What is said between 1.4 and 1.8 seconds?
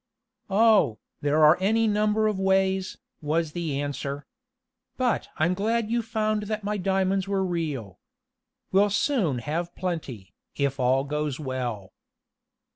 are